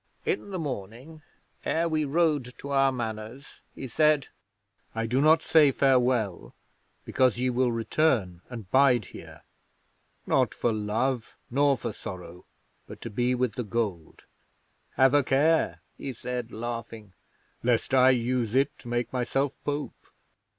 'In 0.25 0.49
the 0.49 0.57
morning, 0.57 1.21
ere 1.63 1.87
we 1.87 2.05
rode 2.05 2.55
to 2.57 2.71
our 2.71 2.91
Manors, 2.91 3.61
he 3.75 3.87
said: 3.87 4.29
"I 4.95 5.05
do 5.05 5.21
not 5.21 5.43
say 5.43 5.71
farewell; 5.71 6.55
because 7.05 7.37
ye 7.37 7.51
will 7.51 7.71
return 7.71 8.41
and 8.49 8.67
bide 8.71 9.05
here. 9.13 9.43
Not 10.25 10.55
for 10.55 10.73
love 10.73 11.37
nor 11.51 11.77
for 11.77 11.93
sorrow, 11.93 12.45
but 12.87 12.99
to 13.01 13.11
be 13.11 13.35
with 13.35 13.53
the 13.53 13.63
gold. 13.63 14.23
Have 14.93 15.13
a 15.13 15.21
care," 15.23 15.81
he 15.95 16.13
said, 16.13 16.51
laughing, 16.51 17.13
"lest 17.61 17.93
I 17.93 18.09
use 18.09 18.55
it 18.55 18.75
to 18.79 18.87
make 18.87 19.13
myself 19.13 19.55
Pope. 19.63 20.07